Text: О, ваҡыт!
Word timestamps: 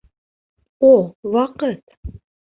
О, 0.87 0.89
ваҡыт! 1.37 1.97